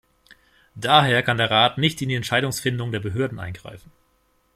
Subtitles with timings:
[0.73, 3.91] Daher kann der Rat nicht in die Entscheidungsfindung der Behörden eingreifen.